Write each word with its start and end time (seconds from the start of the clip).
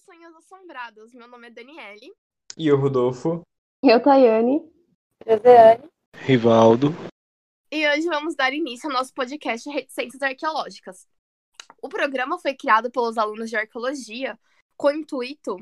Sonhos 0.00 0.34
Assombrados. 0.34 1.12
Meu 1.12 1.28
nome 1.28 1.48
é 1.48 1.50
Daniele. 1.50 2.14
E 2.56 2.66
eu, 2.66 2.78
Rodolfo. 2.78 3.42
Eu, 3.82 4.02
Tayane. 4.02 4.62
Josiane. 5.26 5.90
Rivaldo. 6.16 6.88
E 7.70 7.86
hoje 7.86 8.06
vamos 8.06 8.34
dar 8.34 8.50
início 8.52 8.88
ao 8.88 8.94
nosso 8.94 9.12
podcast 9.12 9.68
Reticências 9.68 10.22
Arqueológicas. 10.22 11.06
O 11.82 11.88
programa 11.88 12.38
foi 12.38 12.54
criado 12.54 12.90
pelos 12.90 13.18
alunos 13.18 13.50
de 13.50 13.56
arqueologia 13.56 14.38
com 14.74 14.88
o 14.88 14.92
intuito 14.92 15.56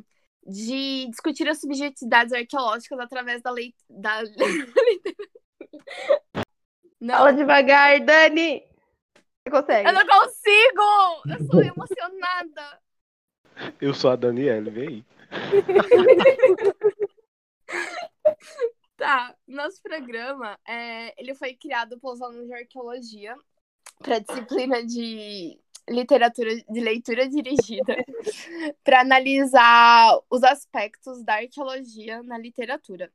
de 0.47 1.09
discutir 1.11 1.49
as 1.49 1.61
subjetividades 1.61 2.33
arqueológicas 2.33 3.01
através 3.01 3.43
da 3.43 3.51
lei. 3.51 3.75
Da... 3.91 4.23
Não, 7.01 7.17
Fala 7.17 7.33
devagar, 7.33 8.01
Dani. 8.05 8.63
Você 9.43 9.51
consegue? 9.51 9.89
eu 9.89 9.93
não 9.93 10.07
consigo! 10.07 11.23
Eu 11.29 11.45
sou 11.47 11.63
emocionada! 11.63 12.81
Eu 13.81 13.95
sou 13.95 14.11
a 14.11 14.17
Daniela, 14.17 14.71
vem 14.71 14.89
aí. 14.89 15.05
Tá, 18.99 19.33
nosso 19.47 19.81
programa, 19.81 20.59
é, 20.67 21.15
ele 21.21 21.33
foi 21.33 21.55
criado 21.55 22.01
pelos 22.01 22.21
alunos 22.21 22.49
de 22.49 22.53
arqueologia 22.53 23.37
para 24.01 24.19
disciplina 24.19 24.85
de 24.85 25.57
literatura 25.89 26.55
de 26.57 26.81
leitura 26.81 27.29
dirigida 27.29 27.97
para 28.83 29.01
analisar 29.01 30.19
os 30.29 30.43
aspectos 30.43 31.23
da 31.23 31.35
arqueologia 31.35 32.23
na 32.25 32.37
literatura. 32.37 33.13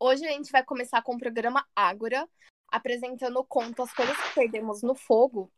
Hoje 0.00 0.26
a 0.26 0.32
gente 0.32 0.50
vai 0.50 0.64
começar 0.64 1.00
com 1.02 1.14
o 1.14 1.18
programa 1.18 1.64
Ágora, 1.74 2.28
apresentando 2.66 3.38
o 3.38 3.44
conto 3.44 3.82
As 3.82 3.92
Coisas 3.92 4.16
que 4.16 4.34
Perdemos 4.34 4.82
no 4.82 4.96
Fogo. 4.96 5.48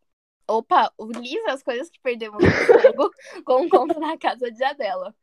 Opa, 0.50 0.92
o 0.98 1.06
livro 1.12 1.48
As 1.48 1.62
Coisas 1.62 1.88
que 1.88 2.00
Perdemos 2.00 2.42
no 2.42 2.50
Fogo, 2.50 3.12
com 3.46 3.66
o 3.66 3.68
conto 3.68 4.00
na 4.00 4.18
Casa 4.18 4.50
de 4.50 4.64
Adela. 4.64 5.14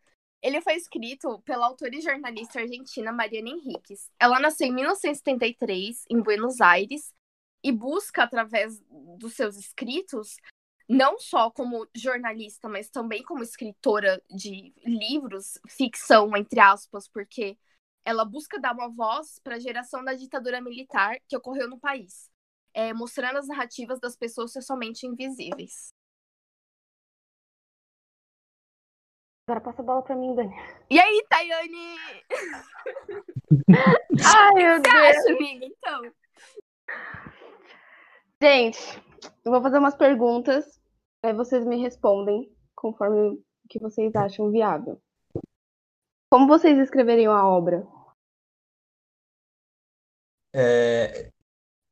Ele 0.41 0.61
foi 0.61 0.75
escrito 0.75 1.41
pela 1.41 1.65
autora 1.65 1.93
e 1.93 1.99
jornalista 1.99 2.61
argentina 2.61 3.11
Mariana 3.11 3.49
Henriques. 3.49 4.09
Ela 4.17 4.39
nasceu 4.39 4.67
em 4.67 4.73
1973, 4.73 6.05
em 6.09 6.21
Buenos 6.21 6.61
Aires, 6.61 7.13
e 7.61 7.73
busca, 7.73 8.23
através 8.23 8.81
dos 9.19 9.33
seus 9.33 9.57
escritos, 9.57 10.37
não 10.87 11.19
só 11.19 11.51
como 11.51 11.85
jornalista, 11.93 12.69
mas 12.69 12.89
também 12.89 13.21
como 13.21 13.43
escritora 13.43 14.23
de 14.29 14.73
livros, 14.85 15.59
ficção, 15.67 16.37
entre 16.37 16.61
aspas, 16.61 17.05
porque 17.09 17.57
ela 18.05 18.23
busca 18.23 18.61
dar 18.61 18.73
uma 18.73 18.87
voz 18.87 19.39
para 19.43 19.55
a 19.55 19.59
geração 19.59 20.05
da 20.05 20.13
ditadura 20.13 20.61
militar 20.61 21.17
que 21.27 21.35
ocorreu 21.35 21.67
no 21.67 21.77
país, 21.77 22.31
é, 22.77 22.93
mostrando 22.93 23.39
as 23.39 23.47
narrativas 23.47 23.99
das 23.99 24.15
pessoas 24.15 24.53
socialmente 24.53 25.07
invisíveis. 25.07 25.91
Agora 29.49 29.63
passa 29.63 29.81
a 29.81 29.85
bola 29.85 30.03
pra 30.03 30.15
mim, 30.15 30.35
Dani. 30.35 30.53
E 30.87 30.99
aí, 30.99 31.25
Tayane? 31.27 31.97
Ai, 34.23 34.53
meu 34.53 34.79
você 34.79 34.89
acha, 34.89 35.33
amiga? 35.33 35.65
Então, 35.65 36.01
Gente, 38.39 38.79
eu 39.43 39.51
vou 39.51 39.59
fazer 39.63 39.79
umas 39.79 39.95
perguntas, 39.95 40.79
aí 41.23 41.33
vocês 41.33 41.65
me 41.65 41.81
respondem 41.81 42.55
conforme 42.75 43.29
o 43.29 43.43
que 43.67 43.79
vocês 43.79 44.15
acham 44.15 44.51
viável. 44.51 45.01
Como 46.31 46.45
vocês 46.45 46.77
escreveriam 46.77 47.33
a 47.33 47.49
obra? 47.49 47.87
É, 50.53 51.31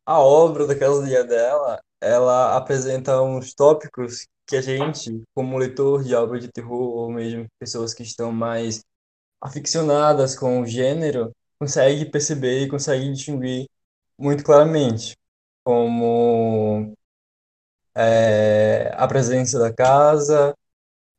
a 0.06 0.20
obra 0.20 0.68
da 0.68 0.78
Casa 0.78 1.06
de 1.06 1.16
Adela, 1.16 1.82
ela 2.02 2.56
apresenta 2.58 3.22
uns 3.22 3.54
tópicos 3.54 4.28
que 4.46 4.56
a 4.56 4.62
gente, 4.62 5.24
como 5.34 5.58
leitor 5.58 6.04
de 6.04 6.14
obra 6.16 6.40
de 6.40 6.52
terror, 6.52 6.80
ou 6.96 7.12
mesmo 7.12 7.48
pessoas 7.60 7.94
que 7.94 8.04
estão 8.04 8.32
mais 8.32 8.84
aficionadas 9.42 10.38
com 10.38 10.62
o 10.62 10.66
gênero, 10.68 11.32
consegue 11.60 12.06
perceber 12.06 12.62
e 12.64 12.70
consegue 12.70 13.12
distinguir 13.12 13.68
muito 14.18 14.44
claramente, 14.44 15.18
como 15.64 16.94
é, 17.96 18.92
a 18.96 19.08
presença 19.08 19.60
da 19.60 19.74
casa, 19.74 20.56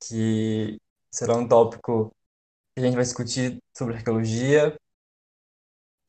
que 0.00 0.78
será 1.10 1.36
um 1.36 1.48
tópico 1.48 2.12
que 2.74 2.82
a 2.82 2.84
gente 2.86 2.94
vai 2.94 3.04
discutir 3.04 3.58
sobre 3.76 3.94
arqueologia, 3.96 4.76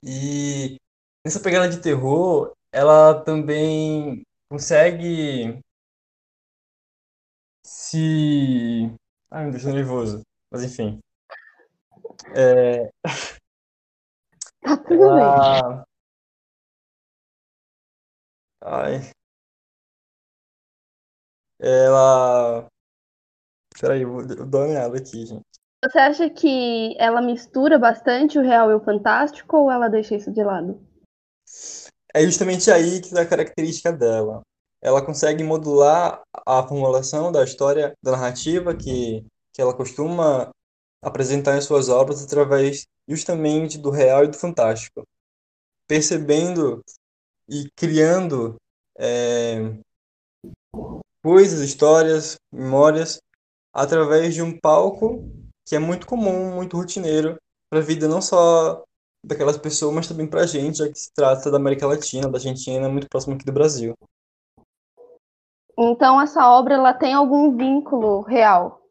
e 0.04 0.78
nessa 1.26 1.40
pegada 1.40 1.70
de 1.70 1.82
terror, 1.82 2.54
ela 2.72 3.24
também 3.24 4.24
consegue 4.50 5.60
se. 7.66 8.92
Ai, 9.32 9.46
me 9.46 9.52
deixou 9.52 9.74
nervoso. 9.74 10.22
Mas 10.52 10.64
enfim. 10.64 11.00
É, 12.36 12.90
Tá 14.68 14.76
tudo 14.76 15.16
bem. 15.16 15.24
ela. 15.24 15.86
Ai. 18.62 19.12
Ela. 21.60 22.68
Peraí, 23.80 24.02
eu 24.02 24.46
dou 24.46 24.62
uma 24.62 24.70
olhada 24.70 24.98
aqui, 24.98 25.26
gente. 25.26 25.46
Você 25.86 26.00
acha 26.00 26.30
que 26.30 26.98
ela 27.00 27.22
mistura 27.22 27.78
bastante 27.78 28.38
o 28.38 28.42
real 28.42 28.72
e 28.72 28.74
o 28.74 28.84
fantástico 28.84 29.56
ou 29.56 29.72
ela 29.72 29.88
deixa 29.88 30.16
isso 30.16 30.32
de 30.32 30.44
lado? 30.44 30.86
É 32.18 32.24
justamente 32.24 32.72
aí 32.72 33.00
que 33.00 33.10
está 33.10 33.22
a 33.22 33.28
característica 33.28 33.94
dela. 33.94 34.42
Ela 34.82 35.06
consegue 35.06 35.44
modular 35.44 36.24
a 36.48 36.68
formulação 36.68 37.32
da 37.32 37.44
história, 37.44 37.94
da 38.02 38.14
narrativa 38.14 38.76
que, 38.76 39.24
que 39.54 39.62
ela 39.62 39.72
costuma 39.72 40.50
apresentar 41.00 41.56
em 41.56 41.62
suas 41.62 41.90
obras 41.90 42.24
através 42.24 42.88
justamente 43.08 43.78
do 43.78 43.92
real 43.92 44.24
e 44.24 44.30
do 44.30 44.36
fantástico, 44.36 45.04
percebendo 45.88 46.82
e 47.48 47.70
criando 47.76 48.56
é, 48.98 49.78
coisas, 51.24 51.60
histórias, 51.60 52.36
memórias 52.52 53.20
através 53.72 54.34
de 54.34 54.42
um 54.42 54.60
palco 54.60 55.24
que 55.68 55.76
é 55.76 55.80
muito 55.80 56.08
comum, 56.08 56.56
muito 56.56 56.78
rotineiro 56.78 57.38
para 57.70 57.78
a 57.78 57.84
vida 57.84 58.08
não 58.08 58.24
só 58.24 58.84
daquelas 59.28 59.58
pessoas, 59.58 59.94
mas 59.94 60.08
também 60.08 60.28
para 60.28 60.42
a 60.42 60.46
gente, 60.48 60.80
já 60.80 60.88
que 60.90 60.98
se 60.98 61.12
trata 61.14 61.52
da 61.52 61.58
América 61.58 61.86
Latina, 61.86 62.30
da 62.30 62.38
Argentina, 62.38 62.90
muito 62.90 63.08
próximo 63.10 63.36
aqui 63.36 63.46
do 63.46 63.52
Brasil. 63.52 63.94
Então 65.78 66.20
essa 66.20 66.50
obra 66.50 66.76
ela 66.76 66.94
tem 66.94 67.14
algum 67.14 67.56
vínculo 67.56 68.22
real. 68.22 68.82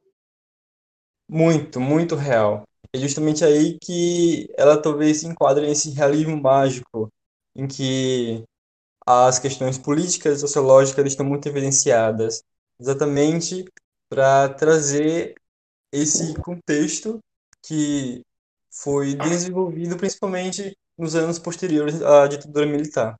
Muito, 1.28 1.80
muito 1.80 2.14
real. 2.14 2.62
É 2.92 2.98
justamente 2.98 3.44
aí 3.44 3.76
que 3.82 4.48
ela 4.56 4.80
talvez 4.80 5.20
se 5.20 5.26
enquadre 5.26 5.66
nesse 5.66 5.90
realismo 5.90 6.40
mágico, 6.40 7.08
em 7.54 7.66
que 7.66 8.44
as 9.04 9.38
questões 9.38 9.78
políticas 9.78 10.38
e 10.38 10.40
sociológicas 10.40 11.06
estão 11.06 11.26
muito 11.26 11.48
evidenciadas, 11.48 12.42
exatamente 12.78 13.64
para 14.08 14.48
trazer 14.50 15.34
esse 15.92 16.34
contexto 16.34 17.18
que 17.62 18.22
foi 18.80 19.14
desenvolvido 19.14 19.96
principalmente 19.96 20.76
nos 20.98 21.14
anos 21.14 21.38
posteriores 21.38 22.02
à 22.02 22.26
ditadura 22.26 22.66
militar. 22.66 23.18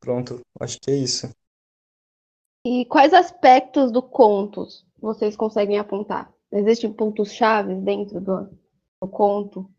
Pronto, 0.00 0.40
acho 0.60 0.78
que 0.80 0.90
é 0.90 0.94
isso. 0.94 1.30
E 2.64 2.84
quais 2.86 3.12
aspectos 3.12 3.92
do 3.92 4.02
conto 4.02 4.66
vocês 4.98 5.36
conseguem 5.36 5.78
apontar? 5.78 6.32
Existem 6.50 6.92
pontos 6.92 7.32
chaves 7.32 7.80
dentro 7.82 8.20
do, 8.20 8.48
do 9.00 9.08
conto? 9.08 9.70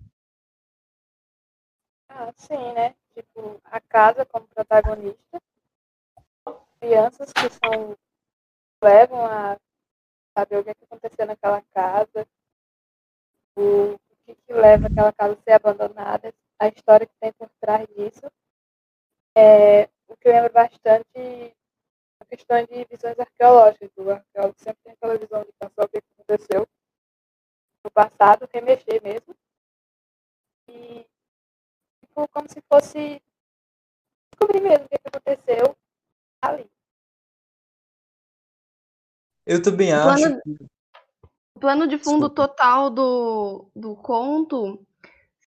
Ah, 2.10 2.32
sim, 2.38 2.74
né? 2.74 2.94
Tipo, 3.14 3.60
a 3.64 3.80
casa 3.82 4.26
como 4.26 4.48
protagonista. 4.48 5.42
Crianças 6.80 7.34
que 7.34 7.50
são 7.50 7.98
levam 8.82 9.26
a 9.26 9.58
saber 10.38 10.60
o 10.60 10.64
que, 10.64 10.70
é 10.70 10.76
que 10.76 10.84
aconteceu 10.84 11.26
naquela 11.26 11.64
casa, 11.74 12.28
o, 13.56 13.94
o 13.94 14.00
que, 14.24 14.36
que 14.36 14.54
leva 14.54 14.86
aquela 14.86 15.12
casa 15.12 15.34
a 15.34 15.42
ser 15.42 15.54
abandonada, 15.54 16.32
a 16.60 16.68
história 16.68 17.08
que 17.08 17.16
tem 17.20 17.34
por 17.34 17.50
trás 17.60 17.88
disso. 17.88 18.32
É, 19.36 19.90
o 20.08 20.16
que 20.16 20.30
lembra 20.30 20.50
bastante 20.50 21.56
a 22.20 22.26
questão 22.26 22.64
de 22.66 22.86
visões 22.86 23.20
arqueológicas. 23.20 23.90
O 23.98 24.12
arqueólogo 24.12 24.56
sempre 24.60 24.80
tem 24.84 24.94
aquela 24.94 25.18
visão 25.18 25.44
de 25.44 25.52
pensar 25.60 25.86
o 25.86 25.90
que 25.90 25.98
aconteceu 25.98 26.68
no 27.84 27.92
passado, 27.92 28.50
remexer 28.54 29.02
mesmo. 29.02 29.36
E 30.70 31.06
tipo, 32.02 32.28
como 32.30 32.48
se 32.48 32.62
fosse 32.70 33.22
descobrir 34.32 34.62
mesmo 34.62 34.86
o 34.86 34.90
que 34.90 34.96
aconteceu 35.04 35.76
ali. 36.42 36.70
Eu 39.48 39.62
também 39.62 39.94
O 39.94 39.96
acho 39.96 40.22
plano, 40.24 40.42
o 41.56 41.60
plano 41.60 41.88
de 41.88 41.98
fundo 41.98 42.28
Desculpa. 42.28 42.48
total 42.48 42.90
do, 42.90 43.72
do 43.76 43.96
conto 43.96 44.86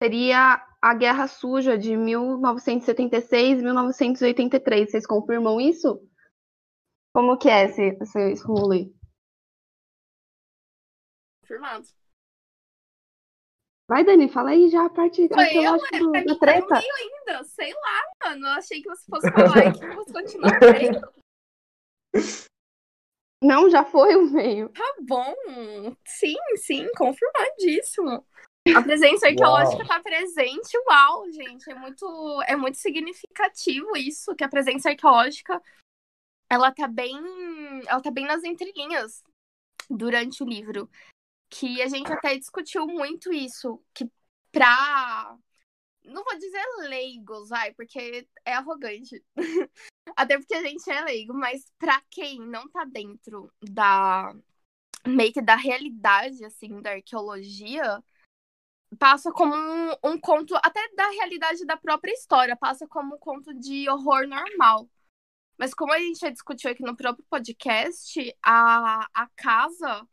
seria 0.01 0.65
a 0.81 0.95
Guerra 0.95 1.27
Suja 1.27 1.77
de 1.77 1.97
1976 1.97 3.61
1983. 3.61 4.91
Vocês 4.91 5.05
confirmam 5.07 5.61
isso? 5.61 6.01
Como 7.13 7.37
que 7.37 7.49
é 7.49 7.65
esse, 7.65 7.83
esse, 8.01 8.31
esse 8.31 8.45
rolê? 8.47 8.93
Confirmado. 11.43 11.87
Vai, 13.91 14.05
Dani, 14.05 14.29
fala 14.29 14.51
aí 14.51 14.69
já 14.69 14.85
a 14.85 14.91
parte 14.91 15.27
Foi 15.29 15.37
eu, 15.37 15.41
arqueológica 15.75 15.97
é, 15.97 15.99
do- 15.99 16.13
pra 16.13 16.21
da 16.23 16.35
tá 16.35 16.39
treta. 16.39 16.75
meio 16.79 16.95
ainda. 16.95 17.45
Sei 17.45 17.73
lá, 17.73 18.03
mano. 18.31 18.47
Eu 18.47 18.53
achei 18.53 18.83
que 18.83 18.89
você 18.89 19.05
fosse 19.11 19.31
falar 19.33 19.67
e 19.67 19.73
que 19.73 19.95
fosse 19.95 20.13
continuar. 20.13 20.53
Não, 23.43 23.71
já 23.71 23.85
foi 23.85 24.17
o 24.17 24.31
meio. 24.31 24.69
Tá 24.71 24.95
bom. 25.01 25.35
Sim, 26.05 26.37
sim, 26.57 26.89
confirmadíssimo. 26.97 28.27
A 28.77 28.83
presença 28.83 29.29
arqueológica 29.29 29.87
tá 29.87 30.01
presente, 30.01 30.77
uau, 30.87 31.31
gente. 31.31 31.71
É 31.71 31.75
muito, 31.75 32.43
é 32.47 32.57
muito 32.57 32.77
significativo 32.77 33.97
isso, 33.97 34.35
que 34.35 34.45
a 34.45 34.49
presença 34.49 34.91
arqueológica 34.91 35.63
ela 36.51 36.73
tá 36.73 36.89
bem. 36.89 37.17
Ela 37.87 38.01
tá 38.01 38.11
bem 38.11 38.27
nas 38.27 38.43
entrelinhas 38.45 39.23
durante 39.89 40.43
o 40.43 40.47
livro. 40.47 40.91
Que 41.51 41.81
a 41.81 41.89
gente 41.89 42.13
até 42.13 42.37
discutiu 42.37 42.87
muito 42.87 43.33
isso. 43.33 43.81
Que 43.95 44.11
pra. 44.51 45.37
Não 46.09 46.25
vou 46.25 46.39
dizer 46.39 46.65
leigos, 46.89 47.49
vai, 47.49 47.73
porque 47.75 48.27
é 48.45 48.55
arrogante. 48.55 49.25
Até 50.17 50.39
porque 50.39 50.55
a 50.55 50.63
gente 50.63 50.91
é 50.91 51.01
leigo, 51.03 51.35
mas 51.35 51.71
pra 51.79 52.03
quem 52.11 52.41
não 52.41 52.69
tá 52.69 52.85
dentro 52.85 53.53
da 53.63 54.35
meio 55.07 55.33
que 55.33 55.41
da 55.41 55.55
realidade 55.55 56.45
assim 56.45 56.81
da 56.81 56.93
arqueologia, 56.93 58.03
passa 58.99 59.31
como 59.33 59.55
um, 59.55 59.93
um 60.05 60.21
conto 60.21 60.55
até 60.57 60.81
da 60.95 61.09
realidade 61.11 61.65
da 61.65 61.77
própria 61.77 62.13
história, 62.13 62.57
passa 62.57 62.87
como 62.87 63.17
um 63.17 63.19
conto 63.19 63.55
de 63.55 63.89
horror 63.89 64.27
normal. 64.27 64.89
Mas 65.59 65.75
como 65.75 65.93
a 65.93 65.99
gente 65.99 66.21
já 66.21 66.31
discutiu 66.31 66.71
aqui 66.71 66.83
no 66.83 66.97
próprio 66.97 67.25
podcast, 67.29 68.35
a, 68.43 69.07
a 69.13 69.29
casa 69.37 70.07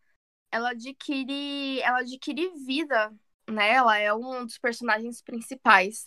ela 0.51 0.71
adquire 0.71 1.81
ela 1.81 1.99
adquire 1.99 2.49
vida, 2.65 3.13
né? 3.49 3.71
Ela 3.73 3.97
é 3.97 4.13
um 4.13 4.45
dos 4.45 4.57
personagens 4.57 5.21
principais. 5.21 6.05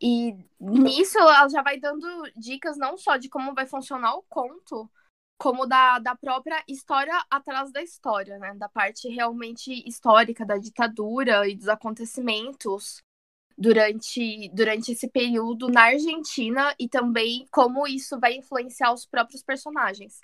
E 0.00 0.34
nisso 0.60 1.18
ela 1.18 1.48
já 1.48 1.62
vai 1.62 1.80
dando 1.80 2.06
dicas 2.36 2.76
não 2.76 2.96
só 2.96 3.16
de 3.16 3.28
como 3.28 3.54
vai 3.54 3.66
funcionar 3.66 4.14
o 4.14 4.22
conto, 4.28 4.90
como 5.38 5.66
da, 5.66 5.98
da 5.98 6.14
própria 6.14 6.62
história 6.68 7.14
atrás 7.30 7.72
da 7.72 7.82
história, 7.82 8.38
né? 8.38 8.54
Da 8.56 8.68
parte 8.68 9.08
realmente 9.08 9.72
histórica 9.88 10.44
da 10.44 10.56
ditadura 10.56 11.48
e 11.48 11.56
dos 11.56 11.68
acontecimentos 11.68 13.02
durante, 13.56 14.50
durante 14.54 14.92
esse 14.92 15.08
período 15.08 15.68
na 15.68 15.84
Argentina 15.84 16.74
e 16.78 16.88
também 16.88 17.46
como 17.50 17.86
isso 17.86 18.18
vai 18.20 18.34
influenciar 18.34 18.92
os 18.92 19.06
próprios 19.06 19.42
personagens. 19.42 20.20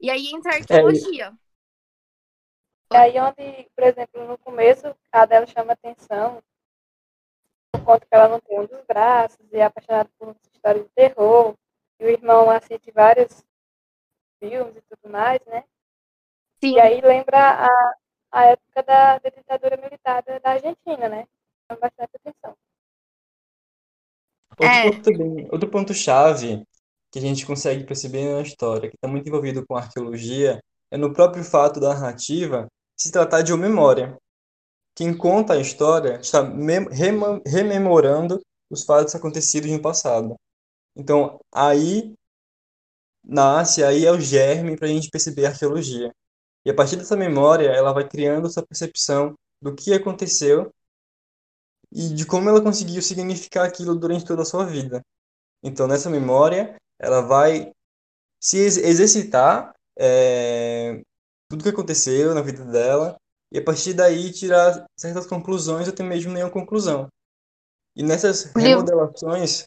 E 0.00 0.10
aí 0.10 0.28
entra 0.28 0.52
a 0.52 0.56
arqueologia. 0.56 1.32
E 2.92 2.96
aí 2.96 3.14
onde, 3.20 3.70
por 3.76 3.84
exemplo, 3.84 4.26
no 4.26 4.38
começo, 4.38 4.94
a 5.12 5.24
dela 5.26 5.46
chama 5.46 5.72
atenção 5.72 6.42
por 7.72 7.84
conta 7.84 8.06
que 8.06 8.14
ela 8.14 8.28
não 8.28 8.40
tem 8.40 8.58
um 8.58 8.66
dos 8.66 8.84
braços 8.84 9.38
e 9.52 9.58
é 9.58 9.64
apaixonada 9.64 10.10
por 10.18 10.34
histórias 10.52 10.84
de 10.84 10.90
terror. 10.90 11.54
E 12.00 12.04
o 12.04 12.08
irmão 12.08 12.50
assiste 12.50 12.90
vários 12.90 13.44
filmes 14.40 14.76
e 14.76 14.82
tudo 14.82 15.10
mais, 15.12 15.40
né? 15.46 15.64
Sim, 16.60 16.74
E 16.74 16.80
aí 16.80 17.00
lembra 17.00 17.38
a, 17.66 17.94
a 18.30 18.44
época 18.46 18.82
da, 18.84 19.18
da 19.18 19.30
ditadura 19.30 19.76
militar 19.76 20.22
da, 20.22 20.38
da 20.38 20.50
Argentina, 20.50 21.08
né? 21.08 21.26
Chama 21.68 21.80
bastante 21.80 22.12
atenção. 22.16 22.56
Outro 24.58 24.78
É. 24.78 24.82
ponto 24.82 25.10
outro 25.52 25.70
ponto 25.70 25.94
chave 25.94 26.62
que 27.12 27.18
a 27.18 27.22
gente 27.22 27.46
consegue 27.46 27.84
perceber 27.84 28.34
na 28.34 28.42
história, 28.42 28.88
que 28.90 28.96
está 28.96 29.08
muito 29.08 29.28
envolvido 29.28 29.64
com 29.66 29.76
arqueologia, 29.76 30.60
é 30.90 30.96
no 30.96 31.12
próprio 31.12 31.44
fato 31.44 31.80
da 31.80 31.90
narrativa 31.94 32.66
se 32.96 33.12
tratar 33.12 33.42
de 33.42 33.52
uma 33.52 33.68
memória. 33.68 34.16
Quem 34.94 35.16
conta 35.16 35.52
a 35.52 35.60
história 35.60 36.18
está 36.20 36.40
rememorando 37.44 38.40
os 38.70 38.84
fatos 38.84 39.14
acontecidos 39.14 39.70
no 39.70 39.80
passado. 39.80 40.34
Então, 40.96 41.38
aí 41.52 42.14
nasce, 43.22 43.84
aí 43.84 44.06
é 44.06 44.10
o 44.10 44.20
germe 44.20 44.76
para 44.76 44.86
a 44.86 44.90
gente 44.90 45.10
perceber 45.10 45.46
a 45.46 45.50
arqueologia. 45.50 46.10
E 46.64 46.70
a 46.70 46.74
partir 46.74 46.96
dessa 46.96 47.16
memória, 47.16 47.68
ela 47.68 47.92
vai 47.92 48.08
criando 48.08 48.46
essa 48.46 48.64
percepção 48.64 49.34
do 49.60 49.74
que 49.74 49.92
aconteceu 49.92 50.72
e 51.92 52.08
de 52.08 52.26
como 52.26 52.48
ela 52.48 52.62
conseguiu 52.62 53.02
significar 53.02 53.66
aquilo 53.66 53.94
durante 53.94 54.24
toda 54.24 54.42
a 54.42 54.46
sua 54.46 54.64
vida. 54.64 55.02
Então, 55.62 55.86
nessa 55.86 56.10
memória, 56.10 56.76
ela 56.98 57.20
vai 57.20 57.72
se 58.40 58.58
ex- 58.58 58.76
exercitar 58.78 59.74
é, 59.98 61.02
tudo 61.48 61.62
que 61.62 61.68
aconteceu 61.68 62.34
na 62.34 62.42
vida 62.42 62.64
dela 62.64 63.16
e 63.52 63.58
a 63.58 63.64
partir 63.64 63.94
daí 63.94 64.32
tirar 64.32 64.84
certas 64.96 65.26
conclusões 65.26 65.88
até 65.88 66.02
mesmo 66.02 66.32
nenhuma 66.32 66.52
conclusão. 66.52 67.08
E 67.94 68.02
nessas 68.02 68.52
remodelações 68.54 69.64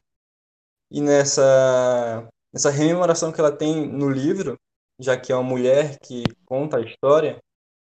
e 0.91 1.01
nessa 1.01 2.27
nessa 2.51 2.69
rememoração 2.69 3.31
que 3.31 3.39
ela 3.39 3.55
tem 3.55 3.87
no 3.87 4.09
livro, 4.09 4.57
já 4.99 5.17
que 5.17 5.31
é 5.31 5.35
uma 5.35 5.43
mulher 5.43 5.99
que 5.99 6.23
conta 6.45 6.77
a 6.77 6.81
história, 6.81 7.39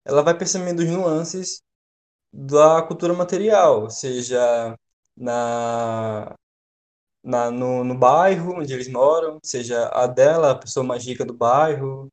ela 0.05 0.23
vai 0.23 0.37
percebendo 0.37 0.79
os 0.79 0.89
nuances 0.89 1.61
da 2.33 2.81
cultura 2.81 3.13
material, 3.13 3.89
seja 3.89 4.75
na, 5.15 6.35
na 7.23 7.51
no, 7.51 7.83
no 7.83 7.97
bairro 7.97 8.59
onde 8.59 8.73
eles 8.73 8.87
moram, 8.87 9.39
seja 9.43 9.87
a 9.89 10.07
dela, 10.07 10.51
a 10.51 10.57
pessoa 10.57 10.85
mais 10.85 11.05
rica 11.05 11.25
do 11.25 11.33
bairro, 11.33 12.09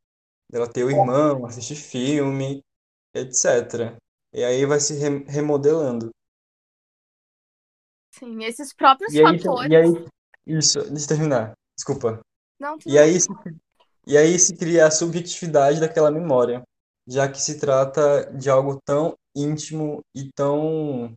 dela 0.51 0.69
ter 0.71 0.85
o 0.85 0.91
irmão, 0.91 1.47
assistir 1.47 1.77
filme, 1.77 2.63
etc. 3.15 3.97
E 4.33 4.45
aí 4.45 4.67
vai 4.67 4.81
se 4.81 4.95
re- 4.95 5.25
remodelando. 5.29 6.11
sim, 8.11 8.43
esses 8.45 8.73
próprios 8.73 9.13
E 9.13 9.21
aí, 9.21 9.37
fatores. 9.37 9.71
e 9.71 9.77
aí, 9.77 9.89
isso, 10.47 10.81
deixa 10.91 11.05
eu 11.05 11.09
terminar, 11.09 11.53
desculpa. 11.77 12.21
Não, 12.59 12.79
E 12.87 12.99
aí, 12.99 13.21
se, 13.21 13.29
e 14.07 14.17
aí 14.19 14.39
se 14.39 14.57
cria 14.57 14.87
a 14.87 14.91
subjetividade 14.91 15.81
daquela 15.81 16.11
memória, 16.11 16.63
já 17.09 17.31
que 17.31 17.41
se 17.41 17.59
trata 17.61 18.27
de 18.33 18.51
algo 18.51 18.81
tão 18.87 19.15
íntimo 19.37 20.01
e 20.15 20.31
tão 20.35 21.13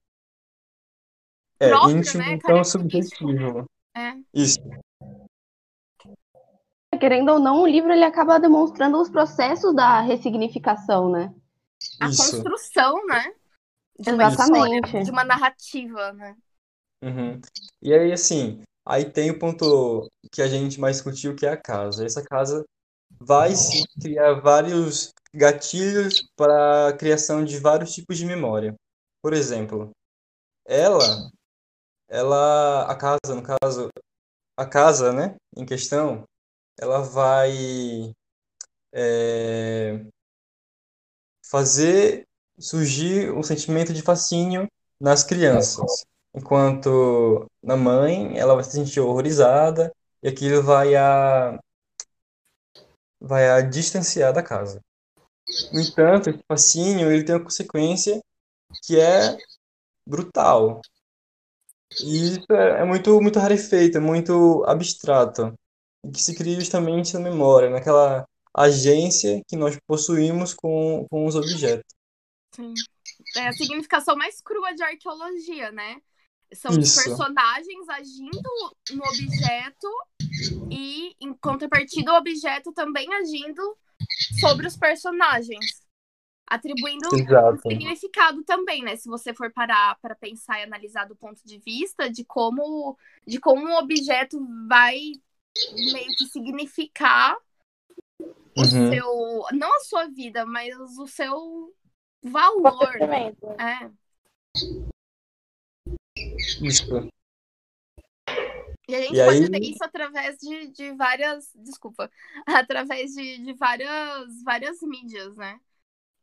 é, 1.59 1.69
Próprio, 1.69 1.87
íntimo 1.87 2.23
né? 2.23 2.33
e 2.33 2.41
tão 2.41 2.63
subjetivo. 2.63 3.65
É. 3.95 4.17
Isso, 4.33 4.59
Querendo 6.97 7.31
ou 7.31 7.39
não, 7.39 7.61
o 7.61 7.67
livro 7.67 7.91
ele 7.91 8.03
acaba 8.03 8.39
demonstrando 8.39 8.99
os 8.99 9.09
processos 9.09 9.73
da 9.75 10.01
ressignificação, 10.01 11.09
né? 11.09 11.33
A 11.99 12.09
isso. 12.09 12.23
construção, 12.23 13.05
né? 13.05 13.33
De 13.99 14.11
uma 14.11 14.27
Exatamente. 14.27 14.75
história, 14.75 15.03
de 15.03 15.11
uma 15.11 15.23
narrativa, 15.23 16.13
né? 16.13 16.35
Uhum. 17.03 17.39
E 17.81 17.93
aí, 17.93 18.11
assim, 18.11 18.63
aí 18.85 19.09
tem 19.09 19.31
o 19.31 19.39
ponto 19.39 20.09
que 20.31 20.41
a 20.41 20.47
gente 20.47 20.79
mais 20.79 20.97
discutiu, 20.97 21.35
que 21.35 21.45
é 21.45 21.49
a 21.49 21.61
casa. 21.61 22.05
Essa 22.05 22.23
casa 22.23 22.63
vai 23.19 23.55
se 23.55 23.83
criar 23.99 24.35
vários 24.35 25.13
gatilhos 25.33 26.27
para 26.35 26.89
a 26.89 26.93
criação 26.93 27.43
de 27.43 27.59
vários 27.59 27.93
tipos 27.93 28.17
de 28.17 28.25
memória. 28.25 28.75
Por 29.21 29.33
exemplo, 29.33 29.91
ela, 30.65 31.29
ela, 32.09 32.83
a 32.91 32.95
casa, 32.95 33.35
no 33.35 33.43
caso, 33.43 33.89
a 34.57 34.65
casa, 34.65 35.13
né, 35.13 35.35
em 35.55 35.65
questão, 35.65 36.23
ela 36.79 37.01
vai 37.01 38.13
é, 38.93 40.05
fazer 41.49 42.27
surgir 42.59 43.31
um 43.31 43.43
sentimento 43.43 43.93
de 43.93 44.01
fascínio 44.01 44.67
nas 44.99 45.23
crianças. 45.23 46.05
Enquanto 46.33 47.45
na 47.63 47.75
mãe, 47.75 48.37
ela 48.37 48.55
vai 48.55 48.63
se 48.63 48.71
sentir 48.71 48.99
horrorizada 48.99 49.91
e 50.21 50.27
aquilo 50.27 50.61
vai 50.61 50.95
a 50.95 51.59
vai 53.19 53.49
a 53.49 53.61
distanciar 53.61 54.31
da 54.33 54.43
casa. 54.43 54.79
No 55.73 55.79
entanto, 55.79 56.29
esse 56.29 56.43
fascínio 56.47 57.11
ele 57.11 57.23
tem 57.23 57.35
uma 57.35 57.43
consequência 57.43 58.21
que 58.83 58.99
é 58.99 59.37
brutal. 60.05 60.81
E 62.01 62.33
isso 62.33 62.45
é, 62.51 62.81
é 62.81 62.85
muito 62.85 63.19
muito 63.21 63.39
rarefeito, 63.39 63.97
é 63.97 64.01
muito 64.01 64.63
abstrato, 64.65 65.53
que 66.13 66.21
se 66.21 66.35
cria 66.35 66.55
justamente 66.55 67.13
na 67.13 67.19
memória, 67.19 67.69
naquela 67.69 68.27
agência 68.53 69.41
que 69.47 69.55
nós 69.55 69.77
possuímos 69.87 70.53
com, 70.53 71.05
com 71.09 71.25
os 71.25 71.35
objetos. 71.35 71.85
Sim. 72.55 72.73
É 73.35 73.47
a 73.47 73.53
significação 73.53 74.15
mais 74.15 74.41
crua 74.41 74.73
de 74.73 74.83
arqueologia, 74.83 75.71
né? 75.71 76.01
São 76.53 76.71
os 76.71 76.77
Isso. 76.77 77.03
personagens 77.03 77.89
agindo 77.89 78.49
no 78.91 79.03
objeto 79.03 79.87
e, 80.71 81.13
em 81.19 81.33
contrapartida, 81.33 82.13
o 82.13 82.17
objeto 82.17 82.71
também 82.71 83.13
agindo 83.13 83.77
sobre 84.39 84.65
os 84.65 84.77
personagens. 84.77 85.85
Atribuindo 86.49 87.09
um 87.13 87.19
Exato. 87.19 87.61
significado 87.67 88.43
também, 88.43 88.81
né? 88.81 88.95
Se 88.95 89.09
você 89.09 89.33
for 89.33 89.51
parar 89.51 89.99
para 90.01 90.15
pensar 90.15 90.59
e 90.59 90.63
analisar 90.63 91.05
do 91.05 91.15
ponto 91.15 91.41
de 91.45 91.59
vista 91.59 92.09
de 92.09 92.23
como, 92.23 92.97
de 93.27 93.39
como 93.39 93.67
um 93.67 93.75
objeto 93.75 94.39
vai 94.67 95.11
meio 95.93 96.07
que 96.17 96.25
significar 96.27 97.37
o 98.19 98.61
Uhum. 98.61 98.91
seu. 98.91 99.43
Não 99.53 99.75
a 99.75 99.79
sua 99.81 100.07
vida, 100.07 100.45
mas 100.45 100.75
o 100.97 101.07
seu 101.07 101.73
valor. 102.23 102.67
Acontecimento. 102.67 103.45
É. 103.61 103.91
Isso. 106.61 107.09
E 108.89 108.95
a 108.95 109.01
gente 109.01 109.15
E 109.17 109.25
pode 109.25 109.43
aí- 109.43 109.49
ver 109.49 109.61
isso 109.61 109.83
através 109.83 110.37
de, 110.37 110.67
de 110.71 110.91
várias. 110.93 111.51
Desculpa. 111.55 112.09
Através 112.67 113.13
de, 113.13 113.37
de 113.39 113.53
várias, 113.53 114.41
várias 114.43 114.81
mídias, 114.81 115.35
né? 115.35 115.59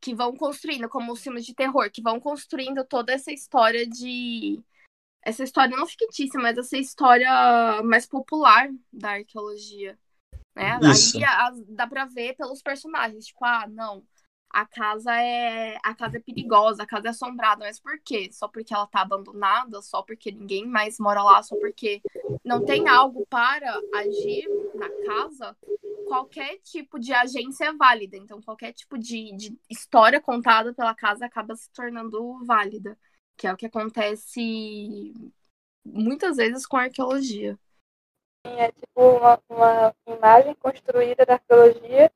Que 0.01 0.13
vão 0.15 0.35
construindo, 0.35 0.89
como 0.89 1.13
os 1.13 1.21
filmes 1.21 1.45
de 1.45 1.53
terror, 1.53 1.89
que 1.91 2.01
vão 2.01 2.19
construindo 2.19 2.83
toda 2.83 3.13
essa 3.13 3.31
história 3.31 3.87
de. 3.87 4.59
Essa 5.25 5.43
história 5.43 5.75
não 5.75 5.87
fictícia, 5.87 6.39
mas 6.39 6.55
essa 6.57 6.77
história 6.77 7.81
mais 7.83 8.05
popular 8.05 8.69
da 8.93 9.13
arqueologia. 9.13 9.97
Né? 10.55 10.79
Isso. 10.83 11.17
Aí 11.17 11.23
a- 11.23 11.51
dá 11.67 11.87
pra 11.87 12.05
ver 12.05 12.35
pelos 12.35 12.61
personagens. 12.61 13.25
Tipo, 13.25 13.43
ah, 13.43 13.67
não. 13.67 14.03
A 14.49 14.65
casa 14.65 15.11
é. 15.19 15.77
A 15.83 15.93
casa 15.95 16.17
é 16.17 16.19
perigosa, 16.21 16.83
a 16.83 16.85
casa 16.85 17.07
é 17.07 17.09
assombrada. 17.09 17.65
Mas 17.65 17.79
por 17.79 17.99
quê? 17.99 18.29
Só 18.31 18.47
porque 18.47 18.73
ela 18.73 18.87
tá 18.87 19.01
abandonada? 19.01 19.81
Só 19.81 20.03
porque 20.03 20.31
ninguém 20.31 20.65
mais 20.65 20.97
mora 20.99 21.23
lá? 21.23 21.41
Só 21.43 21.55
porque 21.57 22.01
não 22.43 22.63
tem 22.63 22.87
algo 22.87 23.25
para 23.27 23.81
agir 23.95 24.47
na 24.75 24.89
casa, 25.05 25.57
qualquer 26.07 26.59
tipo 26.59 26.99
de 26.99 27.11
agência 27.13 27.65
é 27.65 27.73
válida. 27.73 28.15
Então, 28.15 28.41
qualquer 28.41 28.71
tipo 28.73 28.97
de, 28.97 29.35
de 29.35 29.57
história 29.69 30.21
contada 30.21 30.73
pela 30.73 30.93
casa 30.93 31.25
acaba 31.25 31.55
se 31.55 31.69
tornando 31.71 32.45
válida. 32.45 32.97
Que 33.37 33.47
é 33.47 33.53
o 33.53 33.57
que 33.57 33.65
acontece 33.65 35.13
muitas 35.85 36.37
vezes 36.37 36.65
com 36.65 36.77
a 36.77 36.83
arqueologia. 36.83 37.57
É 38.45 38.71
tipo 38.71 39.01
uma, 39.01 39.39
uma 39.49 39.95
imagem 40.07 40.53
construída 40.55 41.25
da 41.25 41.33
arqueologia 41.33 42.11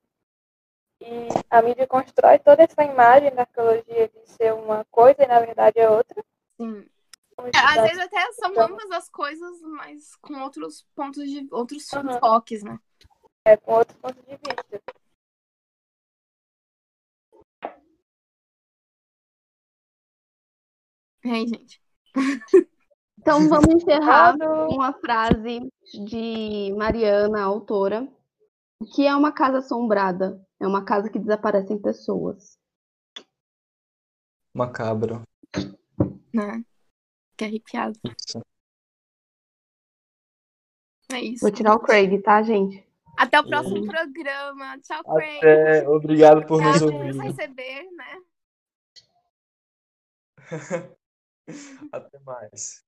e 1.01 1.27
a 1.49 1.61
mídia 1.61 1.87
constrói 1.87 2.39
toda 2.39 2.63
essa 2.63 2.83
imagem 2.83 3.33
da 3.33 3.41
arqueologia 3.41 4.09
de 4.09 4.29
ser 4.31 4.53
uma 4.53 4.85
coisa 4.91 5.23
e 5.23 5.27
na 5.27 5.39
verdade 5.39 5.79
é 5.79 5.89
outra. 5.89 6.23
Sim. 6.59 6.85
É, 7.55 7.57
às 7.57 7.81
vezes 7.83 7.99
até 7.99 8.31
são 8.33 8.51
Então- 8.51 8.65
ambas 8.65 8.91
as 8.91 9.09
coisas, 9.09 9.61
mas 9.61 10.15
com 10.17 10.41
outros 10.41 10.85
pontos 10.93 11.23
de. 11.29 11.47
outros 11.51 11.91
Uhum. 11.93 12.19
foques, 12.19 12.63
né? 12.63 12.77
é, 13.45 13.55
com 13.57 13.73
outros 13.73 13.97
pontos 13.97 14.21
de 14.25 14.31
vista. 14.35 14.81
Aí, 21.25 21.47
gente? 21.47 21.81
Então 23.17 23.47
vamos 23.49 23.67
encerrar 23.75 24.37
Claro. 24.37 24.67
com 24.67 24.75
uma 24.75 24.93
frase 24.93 25.59
de 26.05 26.73
Mariana, 26.77 27.41
a 27.41 27.45
autora. 27.45 28.07
O 28.81 28.85
que 28.85 29.05
é 29.05 29.13
uma 29.15 29.31
casa 29.31 29.57
assombrada? 29.59 30.41
É 30.59 30.65
uma 30.65 30.83
casa 30.85 31.09
que 31.09 31.19
desaparecem 31.19 31.77
pessoas. 31.81 32.57
Macabro. 34.53 35.21
Né? 36.33 36.63
Que 37.37 37.45
arrepiado. 37.45 37.99
Isso. 38.05 38.41
É 41.11 41.21
isso. 41.21 41.41
Vou 41.41 41.51
tirar 41.51 41.75
o 41.75 41.79
Craig, 41.79 42.21
tá, 42.21 42.41
gente? 42.41 42.87
Até 43.17 43.39
o 43.39 43.47
próximo 43.47 43.85
programa. 43.85 44.79
Tchau, 44.79 45.03
Craig. 45.03 45.37
Até, 45.37 45.89
obrigado 45.89 46.45
por 46.45 46.61
nos 46.61 46.81
Obrigado 46.81 46.91
por 46.99 47.05
nos 47.05 47.15
ouvir. 47.17 47.27
receber, 47.31 47.91
né? 47.91 48.21
Até 51.91 52.19
mais. 52.25 52.85